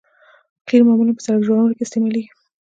قیر 0.67 0.81
معمولاً 0.87 1.11
په 1.15 1.21
سرک 1.25 1.41
جوړونه 1.47 1.73
کې 1.75 1.83
استعمالیږي 1.85 2.31